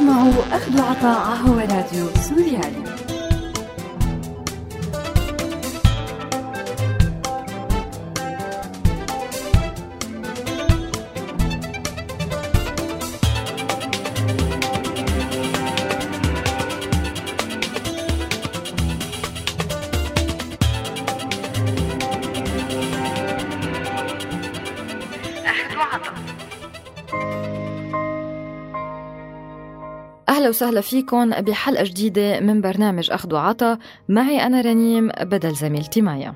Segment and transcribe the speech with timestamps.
[0.00, 2.90] تسمعوا أخذ وعطاء هو راديو سوريالي.
[30.40, 33.78] أهلا وسهلا فيكم بحلقة جديدة من برنامج أخذ وعطا.
[34.08, 36.34] معي أنا رنيم بدل زميلتي مايا.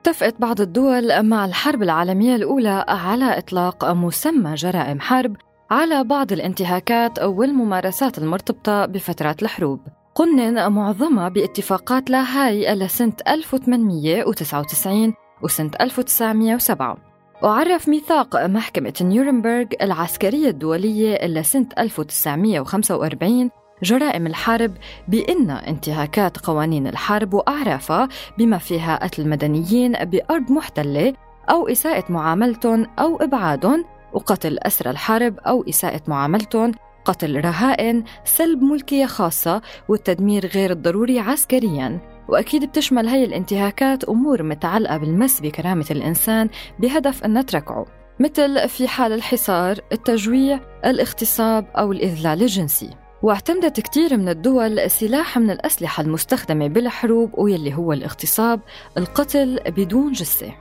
[0.00, 5.36] اتفقت بعض الدول مع الحرب العالمية الأولى على إطلاق مسمى جرائم حرب
[5.70, 9.80] على بعض الانتهاكات والممارسات المرتبطة بفترات الحروب.
[10.14, 21.66] قنن معظمها باتفاقات لاهاي لسنة 1899 وسنة 1907 وعرف ميثاق محكمة نيورنبرغ العسكرية الدولية لسنة
[21.78, 23.50] 1945
[23.82, 24.74] جرائم الحرب
[25.08, 31.14] بأن انتهاكات قوانين الحرب وأعرافها بما فيها قتل المدنيين بأرض محتلة
[31.50, 36.72] أو إساءة معاملتهم أو إبعادهم وقتل أسرى الحرب أو إساءة معاملتهم
[37.04, 42.15] قتل رهائن سلب ملكية خاصة والتدمير غير الضروري عسكرياً.
[42.28, 47.86] وأكيد بتشمل هي الانتهاكات أمور متعلقة بالمس بكرامة الإنسان بهدف أن نتركعه
[48.20, 52.90] مثل في حال الحصار، التجويع، الاغتصاب أو الإذلال الجنسي.
[53.22, 58.60] واعتمدت كثير من الدول سلاح من الأسلحة المستخدمة بالحروب ويلي هو الاغتصاب
[58.98, 60.52] القتل بدون جثة.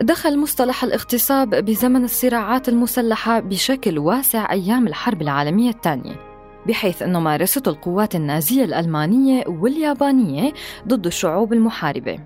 [0.00, 6.31] دخل مصطلح الاغتصاب بزمن الصراعات المسلحة بشكل واسع أيام الحرب العالمية الثانية.
[6.66, 10.52] بحيث أنه مارسته القوات النازية الألمانية واليابانية
[10.88, 12.18] ضد الشعوب المحاربة.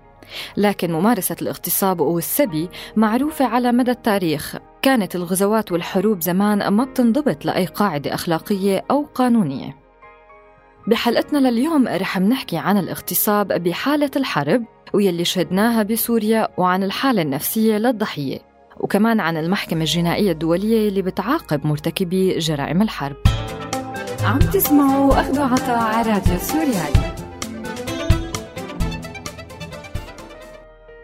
[0.57, 4.57] لكن ممارسة الاغتصاب والسبي معروفة على مدى التاريخ.
[4.83, 9.77] كانت الغزوات والحروب زمان ما بتنضبط لأي قاعدة أخلاقية أو قانونية.
[10.87, 14.65] بحلقتنا لليوم رح نحكي عن الاغتصاب بحالة الحرب
[14.95, 18.39] ويلي شهدناها بسوريا وعن الحالة النفسية للضحية
[18.81, 23.17] وكمان عن المحكمة الجنائية الدولية اللي بتعاقب مرتكبي جرائم الحرب.
[24.27, 27.15] عم تسمعوا أخذوا عطاء على راديو سوريالي.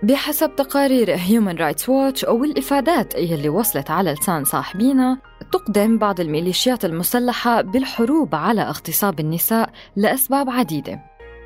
[0.02, 5.18] بحسب تقارير هيومن رايتس واتش والإفادات يلي وصلت على لسان صاحبينا
[5.52, 11.00] تقدم بعض الميليشيات المسلحة بالحروب على اغتصاب النساء لأسباب عديدة.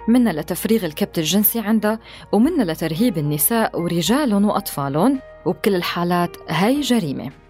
[0.08, 1.98] منا لتفريغ الكبت الجنسي عندها
[2.32, 7.45] ومنا لترهيب النساء ورجالهم وأطفالهم وبكل الحالات هاي جريمة.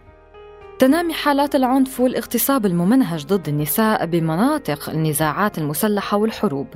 [0.79, 6.67] تنامي حالات العنف والاغتصاب الممنهج ضد النساء بمناطق النزاعات المسلحة والحروب.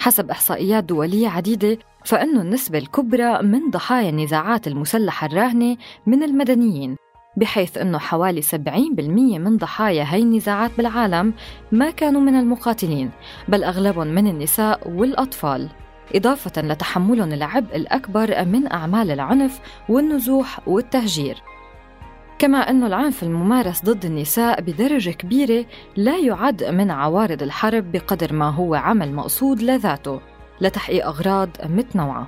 [0.00, 5.76] حسب إحصائيات دولية عديدة فإنه النسبة الكبرى من ضحايا النزاعات المسلحة الراهنة
[6.06, 6.96] من المدنيين
[7.36, 8.58] بحيث أنه حوالي 70%
[9.38, 11.34] من ضحايا هاي النزاعات بالعالم
[11.72, 13.10] ما كانوا من المقاتلين
[13.48, 15.68] بل أغلبهم من النساء والأطفال.
[16.14, 21.53] إضافة لتحملهم العبء الأكبر من أعمال العنف والنزوح والتهجير.
[22.38, 28.50] كما أن العنف الممارس ضد النساء بدرجة كبيرة لا يعد من عوارض الحرب بقدر ما
[28.50, 30.20] هو عمل مقصود لذاته
[30.60, 32.26] لتحقيق أغراض متنوعة.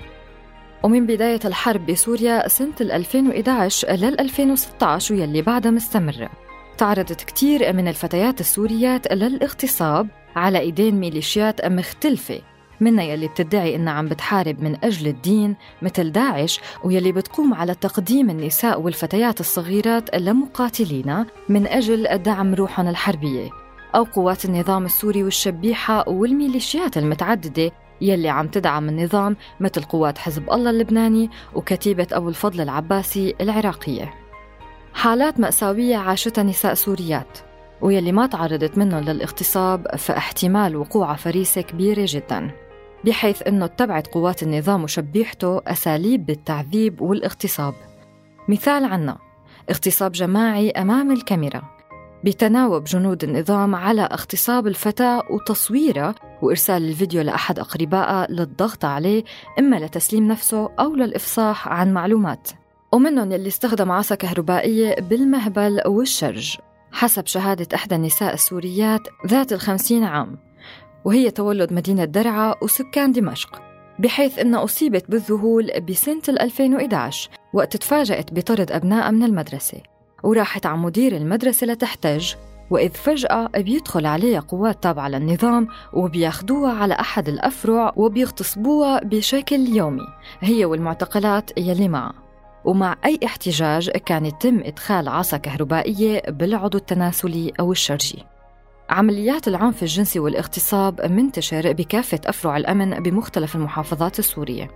[0.83, 6.31] ومن بداية الحرب بسوريا سنة 2011 لل 2016 واللي بعدها مستمرة
[6.79, 12.41] تعرضت كثير من الفتيات السوريات للاغتصاب على إيدين ميليشيات مختلفة
[12.81, 18.31] منها يلي بتدعي إنها عم بتحارب من أجل الدين مثل داعش ويلي بتقوم على تقديم
[18.31, 23.51] النساء والفتيات الصغيرات لمقاتلينا من أجل دعم روحهم الحربية.
[23.95, 27.71] أو قوات النظام السوري والشبيحة والميليشيات المتعددة
[28.01, 34.15] يلي عم تدعم النظام مثل قوات حزب الله اللبناني وكتيبة أبو الفضل العباسي العراقية.
[34.95, 37.39] حالات مأساوية عاشتها نساء سوريات
[37.81, 42.66] ويلي ما تعرضت منهم للاغتصاب فاحتمال وقوع فريسة كبيرة جداً.
[43.07, 47.75] بحيث أنه اتبعت قوات النظام وشبيحته أساليب بالتعذيب والاغتصاب.
[48.49, 49.19] مثال عنا
[49.71, 51.63] اغتصاب جماعي أمام الكاميرا.
[52.25, 59.25] بتناوب جنود النظام على اغتصاب الفتاة وتصويرها وإرسال الفيديو لأحد أقربائها للضغط عليه
[59.59, 62.49] إما لتسليم نفسه أو للإفصاح عن معلومات.
[62.93, 66.57] ومنهم يلي استخدم عصا كهربائية بالمهبل والشرج.
[66.93, 70.46] حسب شهادة إحدى النساء السوريات ذات الخمسين عام.
[71.07, 73.63] وهي تولد مدينة درعا وسكان دمشق
[73.99, 79.79] بحيث أنها أصيبت بالذهول بسنة 2011 وقت تفاجأت بطرد أبنائها من المدرسة
[80.23, 82.35] وراحت على مدير المدرسة لتحتج
[82.71, 90.07] وإذ فجأة بيدخل عليها قوات تابعة للنظام وبياخدوها على أحد الأفرع وبيغتصبوها بشكل يومي
[90.41, 92.15] هي والمعتقلات يلي معها.
[92.65, 98.36] ومع أي احتجاج كان يتم إدخال عصا كهربائية بالعضو التناسلي أو الشرجي.
[98.91, 104.71] عمليات العنف الجنسي والاغتصاب منتشر بكافة أفرع الأمن بمختلف المحافظات السورية.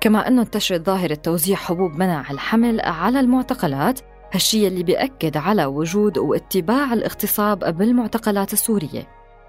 [0.00, 4.00] كما أنه انتشرت ظاهرة توزيع حبوب منع الحمل على المعتقلات
[4.32, 9.08] هالشي اللي بيأكد على وجود واتباع الاغتصاب بالمعتقلات السورية.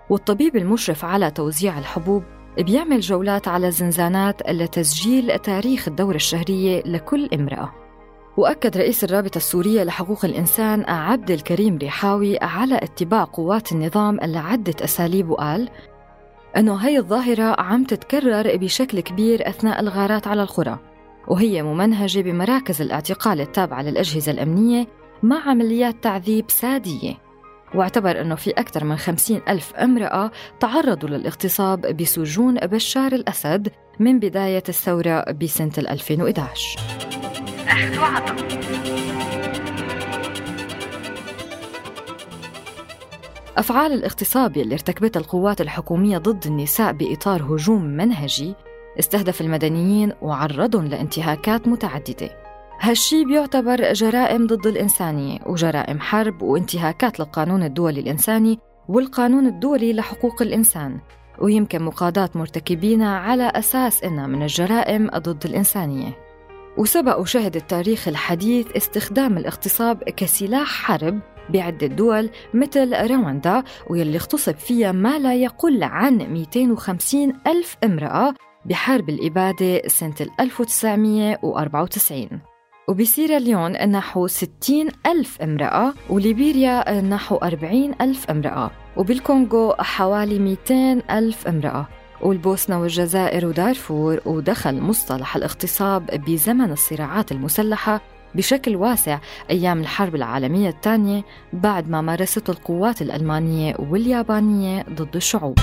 [0.09, 2.23] والطبيب المشرف على توزيع الحبوب
[2.57, 7.86] بيعمل جولات على الزنزانات لتسجيل تاريخ الدورة الشهرية لكل امرأة.
[8.37, 15.29] وأكد رئيس الرابطة السورية لحقوق الإنسان عبد الكريم ريحاوي على اتباع قوات النظام لعدة أساليب
[15.29, 15.69] وقال
[16.57, 20.79] أنه هي الظاهرة عم تتكرر بشكل كبير أثناء الغارات على القرى
[21.27, 24.87] وهي ممنهجة بمراكز الاعتقال التابعة للأجهزة الأمنية
[25.23, 27.13] مع عمليات تعذيب سادية.
[27.75, 33.69] واعتبر أنه في أكثر من خمسين ألف امرأة تعرضوا للاغتصاب بسجون بشار الأسد
[33.99, 37.26] من بداية الثورة بسنة 2011
[37.67, 38.35] أخذ وعطا
[43.57, 48.55] أفعال الاغتصاب اللي ارتكبتها القوات الحكومية ضد النساء بإطار هجوم منهجي
[48.99, 52.29] استهدف المدنيين وعرضهم لانتهاكات متعددة.
[52.79, 60.99] هالشي بيعتبر جرائم ضد الإنسانية وجرائم حرب وانتهاكات للقانون الدولي الإنساني والقانون الدولي لحقوق الإنسان
[61.39, 66.26] ويمكن مقاضاة مرتكبينها على أساس إنها من الجرائم ضد الإنسانية.
[66.77, 71.19] وسبق وشهد التاريخ الحديث استخدام الاغتصاب كسلاح حرب
[71.49, 78.33] بعدة دول مثل رواندا واللي اغتصب فيها ما لا يقل عن 250 ألف امرأة
[78.65, 82.29] بحرب الإبادة سنة 1994
[82.89, 91.87] وبسيراليون نحو 60 ألف امرأة وليبيريا نحو 40 ألف امرأة وبالكونغو حوالي 200 ألف امرأة.
[92.21, 98.01] والبوسنة والجزائر ودارفور ودخل مصطلح الاغتصاب بزمن الصراعات المسلحة
[98.35, 99.19] بشكل واسع
[99.49, 101.23] أيام الحرب العالمية الثانية
[101.53, 105.59] بعد ما مارسته القوات الألمانية واليابانية ضد الشعوب.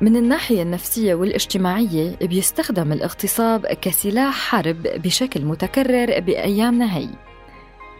[0.00, 7.08] من الناحية النفسية والاجتماعية بيستخدم الاغتصاب كسلاح حرب بشكل متكرر بأيامنا هي.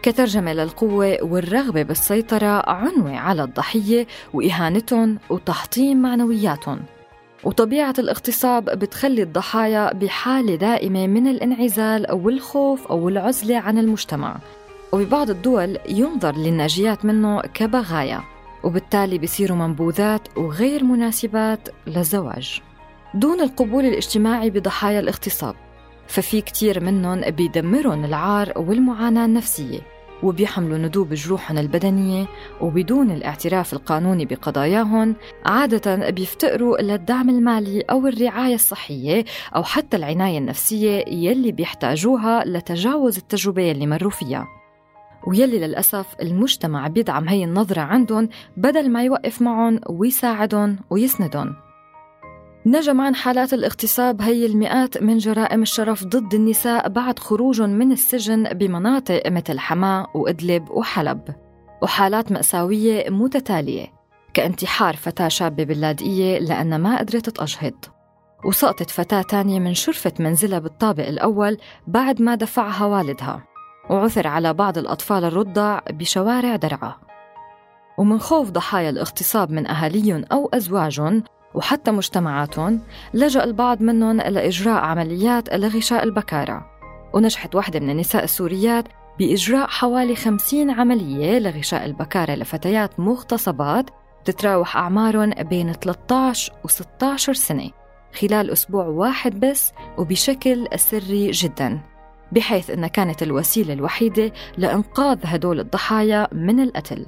[0.03, 6.79] كترجمة للقوة والرغبة بالسيطرة عنوة على الضحية وإهانتهم وتحطيم معنوياتهم.
[7.43, 14.37] وطبيعة الاغتصاب بتخلي الضحايا بحالة دائمة من الانعزال أو الخوف أو العزلة عن المجتمع.
[14.91, 18.21] وببعض الدول ينظر للناجيات منه كبغايا
[18.63, 22.61] وبالتالي بصيروا منبوذات وغير مناسبات للزواج.
[23.13, 25.55] دون القبول الاجتماعي بضحايا الاغتصاب
[26.07, 29.92] ففي كتير منهم بيدمرهم العار والمعاناة النفسية.
[30.23, 32.27] وبيحملوا ندوب جروحهم البدنية
[32.61, 35.15] وبدون الاعتراف القانوني بقضاياهم
[35.45, 39.25] عادة بيفتقروا للدعم المالي أو الرعاية الصحية
[39.55, 44.47] أو حتى العناية النفسية يلي بيحتاجوها لتجاوز التجربة اللي مروا فيها.
[45.27, 51.55] ويلي للأسف المجتمع بيدعم هي النظرة عندهم بدل ما يوقف معهم ويساعدهم ويسندهم.
[52.65, 58.43] نجم عن حالات الاغتصاب هي المئات من جرائم الشرف ضد النساء بعد خروجهم من السجن
[58.43, 61.35] بمناطق مثل حماة وإدلب وحلب.
[61.81, 63.87] وحالات مأساوية متتالية
[64.33, 67.85] كانتحار فتاة شابة باللاذقية لأنها ما قدرت تأجهض.
[68.45, 73.43] وسقطت فتاة تانية من شرفة منزلها بالطابق الأول بعد ما دفعها والدها.
[73.89, 76.95] وعثر على بعض الأطفال الرضع بشوارع درعا.
[77.97, 82.81] ومن خوف ضحايا الاغتصاب من أهاليهم أو أزواجهم وحتى مجتمعاتهم
[83.13, 86.65] لجأ البعض منهم لإجراء عمليات لغشاء البكارة
[87.13, 88.85] ونجحت واحدة من النساء السوريات
[89.19, 93.89] بإجراء حوالي 50 عملية لغشاء البكارة لفتيات مغتصبات
[94.25, 97.69] تتراوح أعمارهم بين 13 و 16 سنة
[98.21, 101.79] خلال أسبوع واحد بس وبشكل سري جدا
[102.31, 107.05] بحيث أنها كانت الوسيلة الوحيدة لإنقاذ هدول الضحايا من القتل.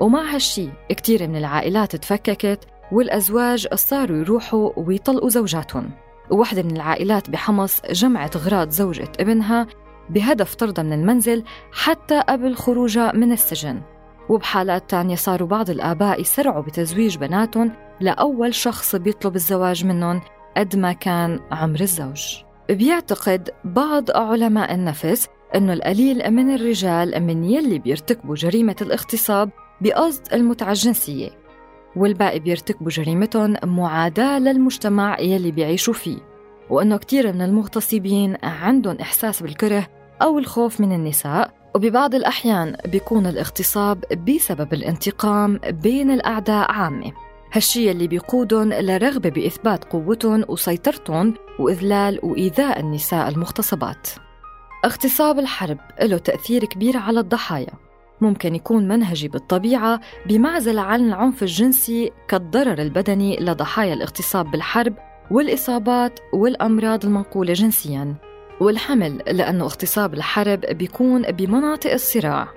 [0.00, 5.90] ومع هالشي كتير من العائلات تفككت والأزواج صاروا يروحوا ويطلقوا زوجاتهم.
[6.30, 9.66] ووحدة من العائلات بحمص جمعت غراض زوجة ابنها
[10.10, 13.82] بهدف طردها من المنزل حتى قبل خروجها من السجن.
[14.28, 20.20] وبحالات تانية صاروا بعض الآباء يسرعوا بتزويج بناتهم لأول شخص بيطلب الزواج منهم
[20.56, 22.42] قد ما كان عمر الزوج.
[22.70, 30.68] بيعتقد بعض علماء النفس أنه القليل من الرجال من يلي بيرتكبوا جريمة الاغتصاب بقصد المتعة
[30.68, 31.30] الجنسية
[31.96, 36.18] والباقي بيرتكبوا جريمتهم معاداة للمجتمع يلي بيعيشوا فيه
[36.70, 39.86] وأنه كتير من المغتصبين عندهم إحساس بالكره
[40.22, 47.12] أو الخوف من النساء وببعض الأحيان بيكون الاغتصاب بسبب الانتقام بين الأعداء عامة.
[47.52, 54.08] هالشي اللي بيقودهم لرغبة بإثبات قوتهم وسيطرتهم وإذلال وإيذاء النساء المغتصبات.
[54.84, 57.87] اغتصاب الحرب له تأثير كبير على الضحايا.
[58.20, 64.94] ممكن يكون منهجي بالطبيعة بمعزل عن العنف الجنسي كالضرر البدني لضحايا الاغتصاب بالحرب
[65.30, 68.14] والإصابات والأمراض المنقولة جنسياً.
[68.60, 72.48] والحمل لأنه اغتصاب الحرب بيكون بمناطق الصراع.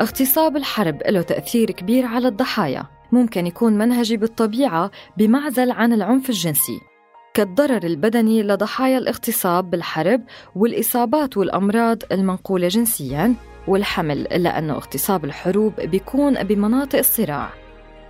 [0.00, 2.84] اغتصاب الحرب له تأثير كبير على الضحايا.
[3.12, 6.80] ممكن يكون منهجي بالطبيعة بمعزل عن العنف الجنسي.
[7.34, 10.22] كالضرر البدني لضحايا الاغتصاب بالحرب
[10.56, 13.34] والإصابات والأمراض المنقولة جنسياً.
[13.68, 17.50] والحمل لأنه اغتصاب الحروب بيكون بمناطق الصراع.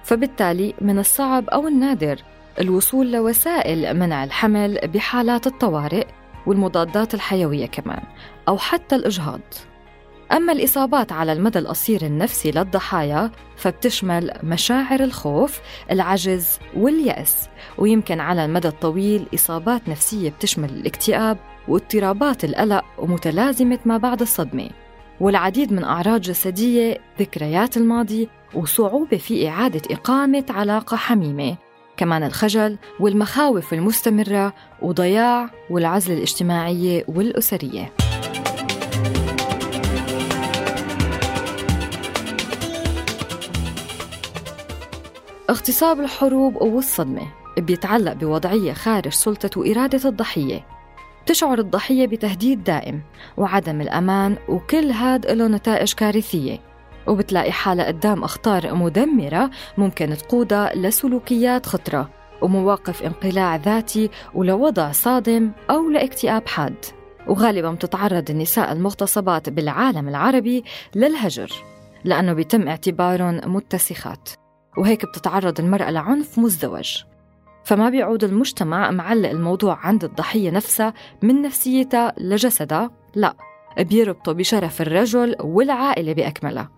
[0.02, 2.22] فبالتالي من الصعب أو النادر
[2.60, 6.06] الوصول لوسائل منع الحمل بحالات الطوارئ
[6.46, 8.02] والمضادات الحيوية كمان
[8.48, 9.40] أو حتى الإجهاض.
[10.32, 18.68] أما الإصابات على المدى القصير النفسي للضحايا فبتشمل مشاعر الخوف، العجز واليأس، ويمكن على المدى
[18.68, 21.38] الطويل إصابات نفسية بتشمل الاكتئاب
[21.68, 24.70] واضطرابات القلق ومتلازمة ما بعد الصدمة،
[25.20, 31.56] والعديد من أعراض جسدية، ذكريات الماضي، وصعوبة في إعادة إقامة علاقة حميمة،
[31.96, 37.92] كمان الخجل والمخاوف المستمرة وضياع والعزلة الاجتماعية والأسرية.
[45.50, 50.66] اغتصاب الحروب والصدمة بيتعلق بوضعية خارج سلطة وإرادة الضحية
[51.30, 53.02] تشعر الضحية بتهديد دائم
[53.36, 56.58] وعدم الأمان وكل هاد له نتائج كارثية.
[57.06, 62.10] وبتلاقي حالة قدام أخطار مدمرة ممكن تقودها لسلوكيات خطرة
[62.42, 66.84] ومواقف انقلاع ذاتي ولوضع صادم أو لاكتئاب حاد.
[67.28, 71.52] وغالبا بتتعرض النساء المغتصبات بالعالم العربي للهجر
[72.04, 74.28] لأنه بيتم اعتبارهم متسخات.
[74.78, 77.02] وهيك بتتعرض المرأة لعنف مزدوج.
[77.70, 83.34] فما بيعود المجتمع معلق الموضوع عند الضحية نفسها من نفسيتها لجسدها؟ لا
[83.78, 86.70] بيربطوا بشرف الرجل والعائلة بأكملها.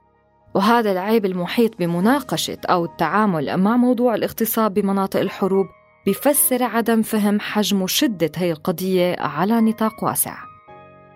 [0.55, 5.67] وهذا العيب المحيط بمناقشة أو التعامل مع موضوع الاغتصاب بمناطق الحروب
[6.07, 10.37] بيفسر عدم فهم حجم وشدة هي القضية على نطاق واسع.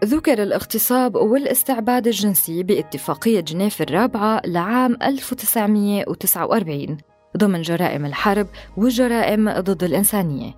[0.05, 10.55] ذكر الاغتصاب والاستعباد الجنسي باتفاقية جنيف الرابعة لعام 1949 ضمن جرائم الحرب والجرائم ضد الإنسانية.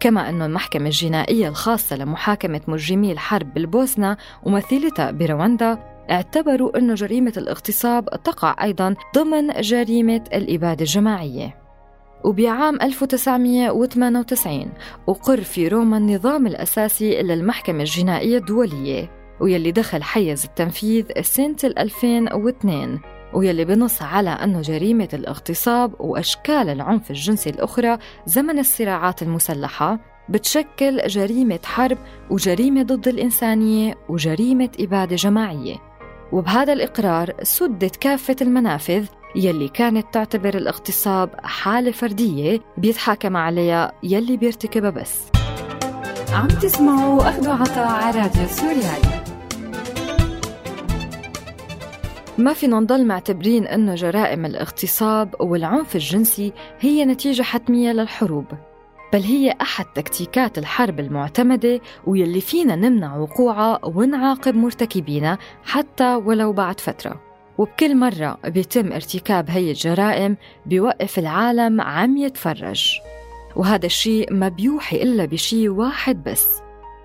[0.00, 5.78] كما أن المحكمة الجنائية الخاصة لمحاكمة مجرمي الحرب بالبوسنة ومثيلتها برواندا
[6.10, 11.58] اعتبروا أن جريمة الاغتصاب تقع أيضا ضمن جريمة الإبادة الجماعية.
[12.24, 14.72] وبعام 1998
[15.08, 23.00] أقر في روما النظام الأساسي للمحكمة الجنائية الدولية ويلي دخل حيز التنفيذ سنة 2002
[23.34, 31.60] ويلي بنص على أنه جريمة الاغتصاب وأشكال العنف الجنسي الأخرى زمن الصراعات المسلحة بتشكل جريمة
[31.64, 31.98] حرب
[32.30, 35.76] وجريمة ضد الإنسانية وجريمة إبادة جماعية.
[36.32, 39.06] وبهذا الإقرار سدت كافة المنافذ
[39.36, 45.20] يلي كانت تعتبر الاغتصاب حالة فردية بيتحاكم عليها يلي بيرتكبها بس.
[46.32, 49.27] عم تسمعوا أخذوا عطاء على راديو سوريالي.
[52.38, 58.44] ما فينا نضل معتبرين أنه جرائم الاغتصاب والعنف الجنسي هي نتيجة حتمية للحروب
[59.12, 66.80] بل هي أحد تكتيكات الحرب المعتمدة ويلي فينا نمنع وقوعها ونعاقب مرتكبينها حتى ولو بعد
[66.80, 67.20] فترة.
[67.58, 72.94] وبكل مرة بيتم ارتكاب هي الجرائم بيوقف العالم عم يتفرج.
[73.56, 76.46] وهذا الشيء ما بيوحي إلا بشيء واحد بس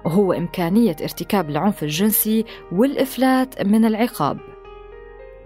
[0.05, 4.52] وهو إمكانية ارتكاب العنف الجنسي والإفلات من العقاب.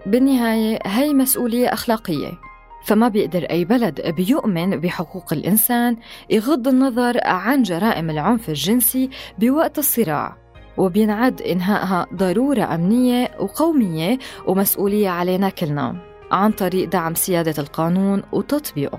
[0.06, 2.32] بالنهاية هي مسؤولية أخلاقية.
[2.84, 5.96] فما بيقدر أي بلد بيؤمن بحقوق الإنسان
[6.30, 10.36] يغض النظر عن جرائم العنف الجنسي بوقت الصراع.
[10.76, 15.96] وبينعد إنهائها ضرورة أمنية وقومية ومسؤولية علينا كلنا
[16.30, 18.98] عن طريق دعم سيادة القانون وتطبيقه.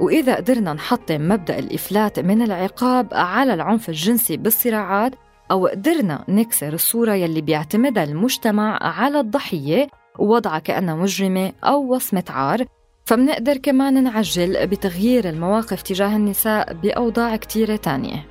[0.00, 5.12] وإذا قدرنا نحطم مبدأ الإفلات من العقاب على العنف الجنسي بالصراعات
[5.50, 12.64] أو قدرنا نكسر الصورة يلي بيعتمدها المجتمع على الضحية ووضعها كأنها مجرمة أو وصمة عار
[13.04, 18.26] فمنقدر كمان نعجل بتغيير المواقف تجاه النساء بأوضاع كتيرة تانية.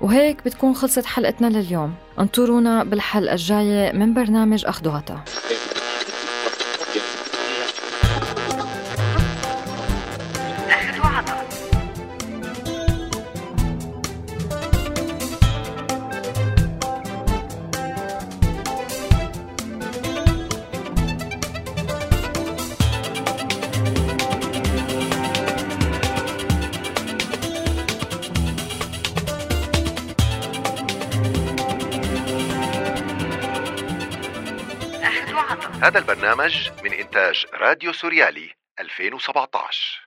[0.00, 1.94] وهيك بتكون خلصت حلقتنا لليوم.
[2.18, 4.88] انطرونا بالحلقة الجاية من برنامج أخذ
[35.84, 38.50] هذا البرنامج من إنتاج راديو سوريالي
[38.80, 40.03] 2017